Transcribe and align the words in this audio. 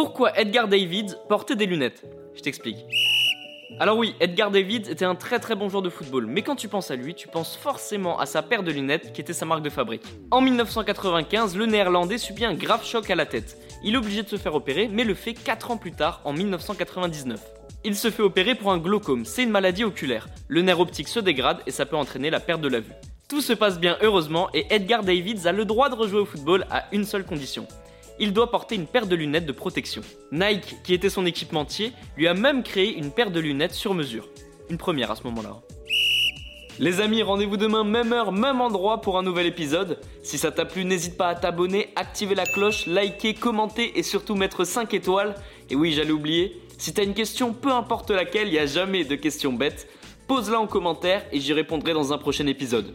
Pourquoi 0.00 0.38
Edgar 0.38 0.68
Davids 0.68 1.16
portait 1.28 1.56
des 1.56 1.66
lunettes? 1.66 2.04
Je 2.36 2.40
t'explique. 2.40 2.76
Alors 3.80 3.98
oui, 3.98 4.14
Edgar 4.20 4.52
Davids 4.52 4.88
était 4.88 5.04
un 5.04 5.16
très 5.16 5.40
très 5.40 5.56
bon 5.56 5.68
joueur 5.68 5.82
de 5.82 5.90
football, 5.90 6.26
mais 6.26 6.42
quand 6.42 6.54
tu 6.54 6.68
penses 6.68 6.92
à 6.92 6.94
lui, 6.94 7.16
tu 7.16 7.26
penses 7.26 7.56
forcément 7.56 8.20
à 8.20 8.24
sa 8.24 8.42
paire 8.42 8.62
de 8.62 8.70
lunettes 8.70 9.12
qui 9.12 9.20
était 9.20 9.32
sa 9.32 9.44
marque 9.44 9.64
de 9.64 9.70
fabrique. 9.70 10.04
En 10.30 10.40
1995, 10.40 11.56
le 11.56 11.66
néerlandais 11.66 12.18
subit 12.18 12.44
un 12.44 12.54
grave 12.54 12.84
choc 12.86 13.10
à 13.10 13.16
la 13.16 13.26
tête. 13.26 13.58
Il 13.82 13.94
est 13.94 13.98
obligé 13.98 14.22
de 14.22 14.28
se 14.28 14.36
faire 14.36 14.54
opérer, 14.54 14.86
mais 14.86 15.02
le 15.02 15.14
fait 15.14 15.34
4 15.34 15.72
ans 15.72 15.76
plus 15.76 15.90
tard, 15.90 16.20
en 16.22 16.32
1999. 16.32 17.40
Il 17.82 17.96
se 17.96 18.12
fait 18.12 18.22
opérer 18.22 18.54
pour 18.54 18.70
un 18.70 18.78
glaucome, 18.78 19.24
c'est 19.24 19.42
une 19.42 19.50
maladie 19.50 19.82
oculaire. 19.82 20.28
Le 20.46 20.62
nerf 20.62 20.78
optique 20.78 21.08
se 21.08 21.18
dégrade 21.18 21.58
et 21.66 21.72
ça 21.72 21.86
peut 21.86 21.96
entraîner 21.96 22.30
la 22.30 22.38
perte 22.38 22.60
de 22.60 22.68
la 22.68 22.78
vue. 22.78 22.94
Tout 23.28 23.40
se 23.40 23.52
passe 23.52 23.80
bien 23.80 23.98
heureusement 24.00 24.48
et 24.54 24.64
Edgar 24.70 25.02
Davids 25.02 25.48
a 25.48 25.50
le 25.50 25.64
droit 25.64 25.88
de 25.88 25.96
rejouer 25.96 26.20
au 26.20 26.24
football 26.24 26.66
à 26.70 26.84
une 26.92 27.04
seule 27.04 27.24
condition. 27.24 27.66
Il 28.20 28.32
doit 28.32 28.50
porter 28.50 28.74
une 28.74 28.86
paire 28.86 29.06
de 29.06 29.14
lunettes 29.14 29.46
de 29.46 29.52
protection. 29.52 30.02
Nike, 30.32 30.76
qui 30.82 30.92
était 30.92 31.08
son 31.08 31.24
équipementier, 31.24 31.92
lui 32.16 32.26
a 32.26 32.34
même 32.34 32.64
créé 32.64 32.96
une 32.96 33.12
paire 33.12 33.30
de 33.30 33.38
lunettes 33.38 33.74
sur 33.74 33.94
mesure. 33.94 34.28
Une 34.70 34.76
première 34.76 35.12
à 35.12 35.16
ce 35.16 35.22
moment-là. 35.24 35.60
Les 36.80 37.00
amis, 37.00 37.22
rendez-vous 37.22 37.56
demain, 37.56 37.84
même 37.84 38.12
heure, 38.12 38.32
même 38.32 38.60
endroit 38.60 39.00
pour 39.00 39.18
un 39.18 39.22
nouvel 39.22 39.46
épisode. 39.46 40.00
Si 40.22 40.36
ça 40.36 40.50
t'a 40.50 40.64
plu, 40.64 40.84
n'hésite 40.84 41.16
pas 41.16 41.28
à 41.28 41.34
t'abonner, 41.34 41.90
activer 41.94 42.34
la 42.34 42.46
cloche, 42.46 42.86
liker, 42.86 43.34
commenter 43.34 43.98
et 43.98 44.02
surtout 44.02 44.34
mettre 44.34 44.64
5 44.64 44.94
étoiles. 44.94 45.34
Et 45.70 45.76
oui, 45.76 45.92
j'allais 45.92 46.10
oublier, 46.10 46.60
si 46.76 46.92
t'as 46.92 47.04
une 47.04 47.14
question, 47.14 47.52
peu 47.52 47.72
importe 47.72 48.10
laquelle, 48.10 48.48
il 48.48 48.52
n'y 48.52 48.58
a 48.58 48.66
jamais 48.66 49.04
de 49.04 49.14
questions 49.16 49.52
bêtes, 49.52 49.88
pose-la 50.26 50.60
en 50.60 50.66
commentaire 50.66 51.24
et 51.32 51.40
j'y 51.40 51.52
répondrai 51.52 51.94
dans 51.94 52.12
un 52.12 52.18
prochain 52.18 52.46
épisode. 52.46 52.94